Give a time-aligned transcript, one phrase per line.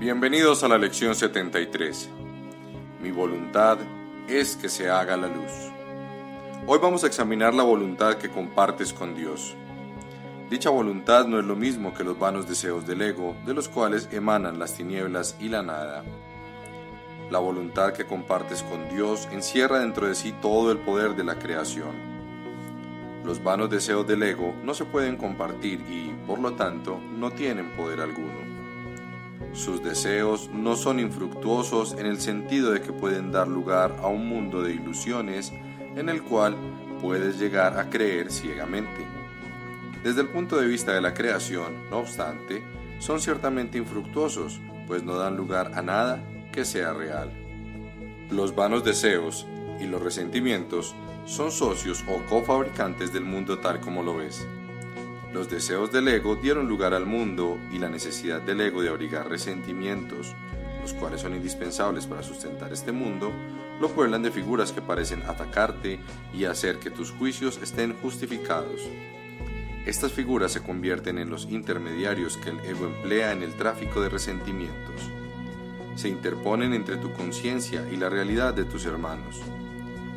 [0.00, 2.08] Bienvenidos a la lección 73.
[3.02, 3.76] Mi voluntad
[4.28, 5.52] es que se haga la luz.
[6.66, 9.54] Hoy vamos a examinar la voluntad que compartes con Dios.
[10.48, 14.08] Dicha voluntad no es lo mismo que los vanos deseos del ego, de los cuales
[14.10, 16.02] emanan las tinieblas y la nada.
[17.30, 21.38] La voluntad que compartes con Dios encierra dentro de sí todo el poder de la
[21.38, 21.94] creación.
[23.22, 27.72] Los vanos deseos del ego no se pueden compartir y, por lo tanto, no tienen
[27.72, 28.49] poder alguno.
[29.52, 34.28] Sus deseos no son infructuosos en el sentido de que pueden dar lugar a un
[34.28, 35.52] mundo de ilusiones
[35.96, 36.56] en el cual
[37.00, 39.06] puedes llegar a creer ciegamente.
[40.04, 42.62] Desde el punto de vista de la creación, no obstante,
[43.00, 46.22] son ciertamente infructuosos, pues no dan lugar a nada
[46.52, 47.30] que sea real.
[48.30, 49.46] Los vanos deseos
[49.80, 50.94] y los resentimientos
[51.26, 54.46] son socios o cofabricantes del mundo tal como lo ves.
[55.32, 59.28] Los deseos del ego dieron lugar al mundo y la necesidad del ego de abrigar
[59.28, 60.34] resentimientos,
[60.80, 63.32] los cuales son indispensables para sustentar este mundo,
[63.80, 66.00] lo pueblan de figuras que parecen atacarte
[66.34, 68.80] y hacer que tus juicios estén justificados.
[69.86, 74.08] Estas figuras se convierten en los intermediarios que el ego emplea en el tráfico de
[74.08, 75.10] resentimientos.
[75.94, 79.40] Se interponen entre tu conciencia y la realidad de tus hermanos.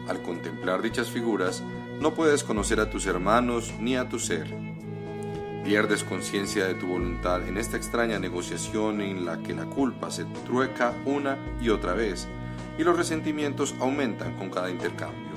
[0.07, 1.61] Al contemplar dichas figuras,
[1.99, 4.72] no puedes conocer a tus hermanos ni a tu ser
[5.64, 10.25] Pierdes conciencia de tu voluntad en esta extraña negociación en la que la culpa se
[10.45, 12.28] trueca una y otra vez
[12.78, 15.31] y los resentimientos aumentan con cada intercambio.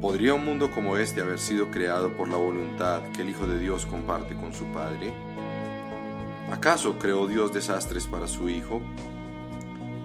[0.00, 3.58] ¿Podría un mundo como este haber sido creado por la voluntad que el Hijo de
[3.58, 5.12] Dios comparte con su Padre?
[6.52, 8.80] ¿Acaso creó Dios desastres para su Hijo?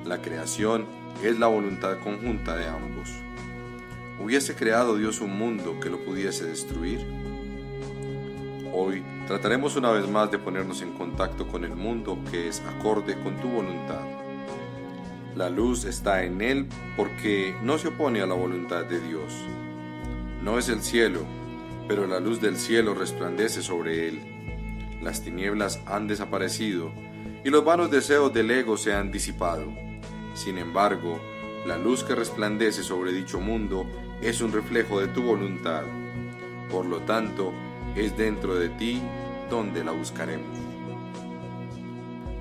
[0.05, 0.87] La creación
[1.23, 3.11] es la voluntad conjunta de ambos.
[4.19, 7.05] ¿Hubiese creado Dios un mundo que lo pudiese destruir?
[8.77, 13.17] Hoy trataremos una vez más de ponernos en contacto con el mundo que es acorde
[13.17, 14.01] con tu voluntad.
[15.33, 19.31] La luz está en él porque no se opone a la voluntad de Dios.
[20.43, 21.21] No es el cielo,
[21.87, 24.99] pero la luz del cielo resplandece sobre él.
[25.01, 26.91] Las tinieblas han desaparecido
[27.45, 29.71] y los vanos deseos del ego se han disipado.
[30.33, 31.21] Sin embargo,
[31.65, 33.85] la luz que resplandece sobre dicho mundo
[34.21, 35.83] es un reflejo de tu voluntad.
[36.69, 37.53] Por lo tanto,
[37.95, 39.01] es dentro de ti
[39.49, 40.57] donde la buscaremos.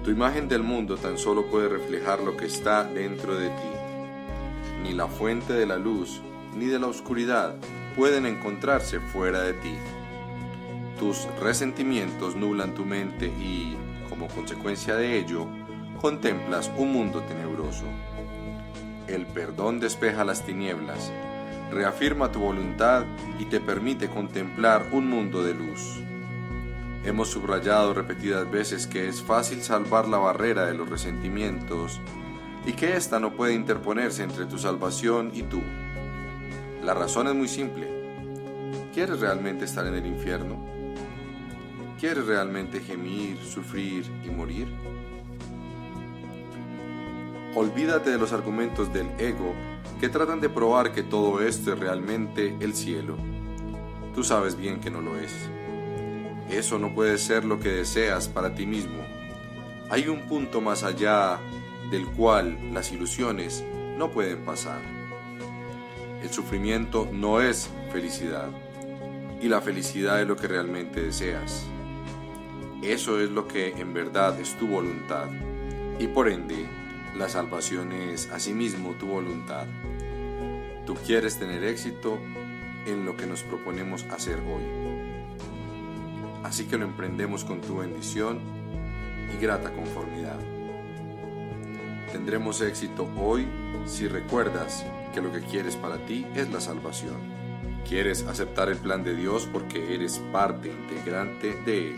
[0.02, 4.82] Tu imagen del mundo tan solo puede reflejar lo que está dentro de ti.
[4.82, 6.20] Ni la fuente de la luz
[6.54, 7.54] ni de la oscuridad
[7.96, 9.74] pueden encontrarse fuera de ti.
[10.98, 13.76] Tus resentimientos nublan tu mente y,
[14.08, 15.46] como consecuencia de ello,
[16.00, 17.84] contemplas un mundo tenebroso.
[19.06, 21.12] El perdón despeja las tinieblas
[21.74, 23.04] reafirma tu voluntad
[23.40, 26.00] y te permite contemplar un mundo de luz.
[27.04, 32.00] Hemos subrayado repetidas veces que es fácil salvar la barrera de los resentimientos
[32.64, 35.60] y que ésta no puede interponerse entre tu salvación y tú.
[36.82, 37.88] La razón es muy simple.
[38.94, 40.64] ¿Quieres realmente estar en el infierno?
[41.98, 44.68] ¿Quieres realmente gemir, sufrir y morir?
[47.56, 49.54] Olvídate de los argumentos del ego
[50.04, 53.16] que tratan de probar que todo esto es realmente el cielo.
[54.14, 55.32] Tú sabes bien que no lo es.
[56.50, 59.02] Eso no puede ser lo que deseas para ti mismo.
[59.88, 61.40] Hay un punto más allá
[61.90, 63.64] del cual las ilusiones
[63.96, 64.82] no pueden pasar.
[66.22, 68.50] El sufrimiento no es felicidad
[69.40, 71.64] y la felicidad es lo que realmente deseas.
[72.82, 75.30] Eso es lo que en verdad es tu voluntad
[75.98, 76.66] y por ende
[77.16, 79.66] la salvación es asimismo tu voluntad.
[80.86, 82.18] Tú quieres tener éxito
[82.86, 84.62] en lo que nos proponemos hacer hoy.
[86.42, 88.40] Así que lo emprendemos con tu bendición
[89.34, 90.38] y grata conformidad.
[92.12, 93.46] Tendremos éxito hoy
[93.86, 94.84] si recuerdas
[95.14, 97.16] que lo que quieres para ti es la salvación.
[97.88, 101.96] Quieres aceptar el plan de Dios porque eres parte integrante de Él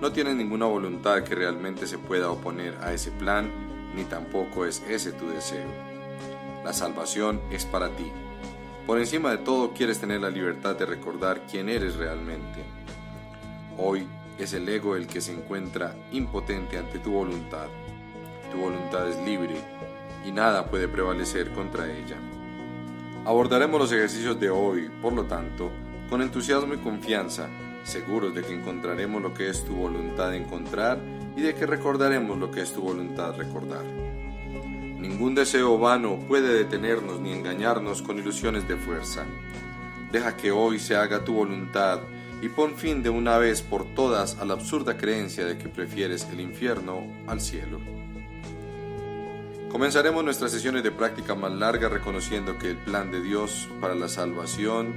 [0.00, 3.50] no tienes ninguna voluntad que realmente se pueda oponer a ese plan,
[3.94, 5.89] ni tampoco es ese tu deseo.
[6.64, 8.12] La salvación es para ti.
[8.86, 12.62] Por encima de todo quieres tener la libertad de recordar quién eres realmente.
[13.78, 14.06] Hoy
[14.38, 17.68] es el ego el que se encuentra impotente ante tu voluntad.
[18.52, 19.56] Tu voluntad es libre
[20.26, 22.16] y nada puede prevalecer contra ella.
[23.24, 25.70] Abordaremos los ejercicios de hoy, por lo tanto,
[26.10, 27.48] con entusiasmo y confianza,
[27.84, 30.98] seguros de que encontraremos lo que es tu voluntad encontrar
[31.36, 34.09] y de que recordaremos lo que es tu voluntad recordar.
[34.98, 39.24] Ningún deseo vano puede detenernos ni engañarnos con ilusiones de fuerza.
[40.12, 42.00] Deja que hoy se haga tu voluntad
[42.42, 46.26] y pon fin de una vez por todas a la absurda creencia de que prefieres
[46.32, 47.80] el infierno al cielo.
[49.70, 54.08] Comenzaremos nuestras sesiones de práctica más largas reconociendo que el plan de Dios para la
[54.08, 54.94] salvación,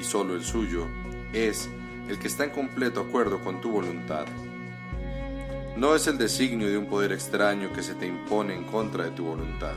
[0.00, 0.86] y solo el suyo,
[1.32, 1.68] es
[2.08, 4.26] el que está en completo acuerdo con tu voluntad.
[5.78, 9.12] No es el designio de un poder extraño que se te impone en contra de
[9.12, 9.76] tu voluntad.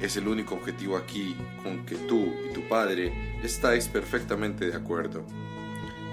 [0.00, 3.12] Es el único objetivo aquí con que tú y tu Padre
[3.42, 5.24] estáis perfectamente de acuerdo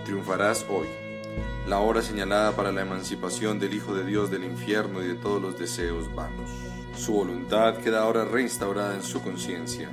[0.09, 0.87] triunfarás hoy,
[1.67, 5.39] la hora señalada para la emancipación del Hijo de Dios del infierno y de todos
[5.39, 6.49] los deseos vanos.
[6.95, 9.87] Su voluntad queda ahora reinstaurada en su conciencia.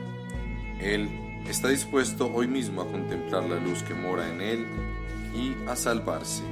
[0.81, 1.11] Él
[1.47, 4.67] está dispuesto hoy mismo a contemplar la luz que mora en él
[5.35, 6.43] y a salvarse.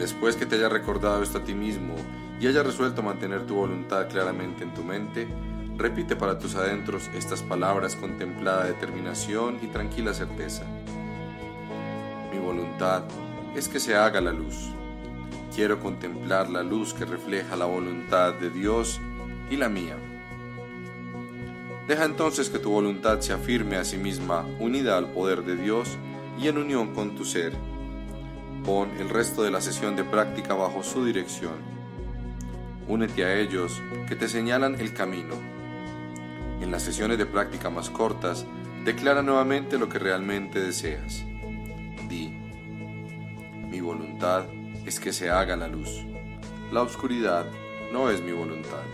[0.00, 1.94] Después que te haya recordado esto a ti mismo
[2.40, 5.28] y haya resuelto mantener tu voluntad claramente en tu mente,
[5.76, 10.64] repite para tus adentros estas palabras con templada determinación y tranquila certeza
[12.50, 13.04] voluntad
[13.54, 14.56] es que se haga la luz.
[15.54, 19.00] Quiero contemplar la luz que refleja la voluntad de Dios
[19.50, 19.96] y la mía.
[21.86, 25.96] Deja entonces que tu voluntad se afirme a sí misma unida al poder de Dios
[26.40, 27.52] y en unión con tu ser.
[28.64, 31.54] Pon el resto de la sesión de práctica bajo su dirección.
[32.88, 35.34] Únete a ellos que te señalan el camino.
[36.60, 38.44] En las sesiones de práctica más cortas,
[38.84, 41.24] declara nuevamente lo que realmente deseas.
[42.08, 42.28] Di,
[43.70, 44.44] mi voluntad
[44.84, 46.04] es que se haga la luz.
[46.70, 47.46] La oscuridad
[47.92, 48.84] no es mi voluntad.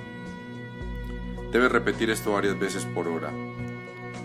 [1.50, 3.32] Debes repetir esto varias veces por hora.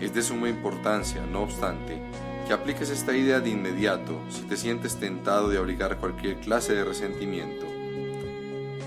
[0.00, 2.00] Es de suma importancia, no obstante,
[2.46, 6.84] que apliques esta idea de inmediato si te sientes tentado de abrigar cualquier clase de
[6.84, 7.66] resentimiento.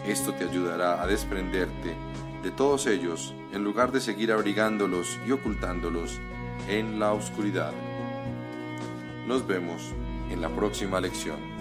[0.06, 1.96] Esto te ayudará a desprenderte
[2.44, 6.19] de todos ellos en lugar de seguir abrigándolos y ocultándolos
[6.69, 7.74] en la oscuridad.
[9.25, 9.94] Nos vemos
[10.30, 11.55] en la próxima lección.